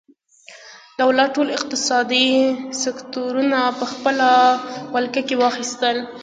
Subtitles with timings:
[0.99, 2.27] دولت ټول اقتصادي
[2.83, 4.29] سکتورونه په خپله
[4.93, 5.97] ولکه کې واخیستل.